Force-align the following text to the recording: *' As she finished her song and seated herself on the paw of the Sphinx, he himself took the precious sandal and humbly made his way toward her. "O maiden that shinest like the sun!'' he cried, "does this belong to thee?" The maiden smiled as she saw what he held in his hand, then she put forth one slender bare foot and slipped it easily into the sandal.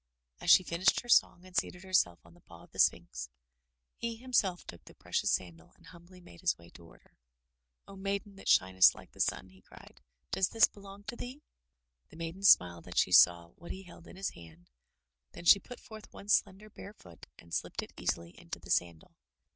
*' 0.23 0.41
As 0.41 0.49
she 0.49 0.63
finished 0.63 1.01
her 1.01 1.07
song 1.07 1.45
and 1.45 1.55
seated 1.55 1.83
herself 1.83 2.17
on 2.25 2.33
the 2.33 2.41
paw 2.41 2.63
of 2.63 2.71
the 2.71 2.79
Sphinx, 2.79 3.29
he 3.97 4.15
himself 4.15 4.65
took 4.65 4.83
the 4.85 4.95
precious 4.95 5.29
sandal 5.31 5.73
and 5.75 5.85
humbly 5.85 6.19
made 6.19 6.41
his 6.41 6.57
way 6.57 6.71
toward 6.71 7.03
her. 7.03 7.19
"O 7.87 7.95
maiden 7.95 8.35
that 8.37 8.49
shinest 8.49 8.95
like 8.95 9.11
the 9.11 9.19
sun!'' 9.19 9.49
he 9.49 9.61
cried, 9.61 10.01
"does 10.31 10.49
this 10.49 10.67
belong 10.67 11.03
to 11.03 11.15
thee?" 11.15 11.43
The 12.09 12.17
maiden 12.17 12.41
smiled 12.41 12.87
as 12.87 12.97
she 12.97 13.11
saw 13.11 13.49
what 13.49 13.69
he 13.71 13.83
held 13.83 14.07
in 14.07 14.15
his 14.15 14.31
hand, 14.31 14.71
then 15.33 15.45
she 15.45 15.59
put 15.59 15.79
forth 15.79 16.11
one 16.11 16.29
slender 16.29 16.71
bare 16.71 16.93
foot 16.93 17.27
and 17.37 17.53
slipped 17.53 17.83
it 17.83 17.93
easily 17.95 18.31
into 18.35 18.57
the 18.57 18.71
sandal. 18.71 19.15